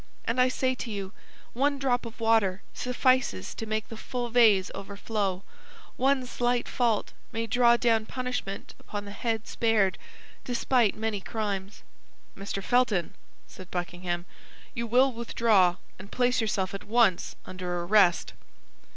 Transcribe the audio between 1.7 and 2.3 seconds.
drop of